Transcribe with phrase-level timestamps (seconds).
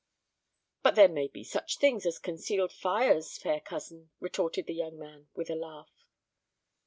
[0.81, 5.27] "But there may be such things as concealed fires, fair cousin," retorted the young man,
[5.35, 6.07] with a laugh.